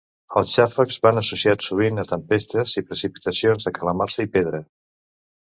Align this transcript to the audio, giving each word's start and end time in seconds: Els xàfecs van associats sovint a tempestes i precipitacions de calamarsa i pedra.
Els 0.39 0.51
xàfecs 0.53 0.95
van 1.03 1.19
associats 1.21 1.67
sovint 1.71 2.05
a 2.05 2.07
tempestes 2.13 2.73
i 2.81 2.83
precipitacions 2.89 3.69
de 3.71 3.75
calamarsa 3.79 4.27
i 4.27 4.33
pedra. 4.39 4.65